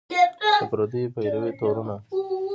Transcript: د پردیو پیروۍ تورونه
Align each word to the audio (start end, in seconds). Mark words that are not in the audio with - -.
د 0.61 0.63
پردیو 0.69 1.13
پیروۍ 1.15 1.51
تورونه 1.59 1.95